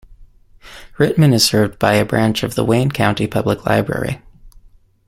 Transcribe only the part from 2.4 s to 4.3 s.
of the Wayne County Public Library.